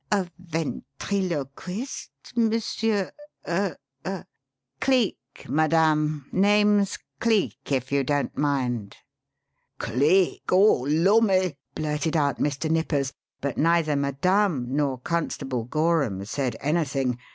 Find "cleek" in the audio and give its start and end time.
4.79-5.45, 7.19-7.71, 9.77-10.51